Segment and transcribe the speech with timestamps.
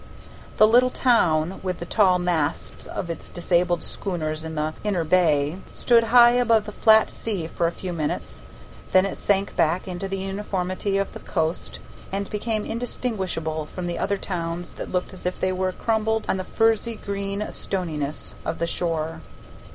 [0.57, 5.57] The little town, with the tall masts of its disabled schooners in the inner bay,
[5.75, 8.41] stood high above the flat sea for a few minutes
[8.93, 11.77] then it sank back into the uniformity of the coast,
[12.11, 16.37] and became indistinguishable from the other towns that looked as if they were crumbled on
[16.37, 19.21] the furzy green stoniness of the shore.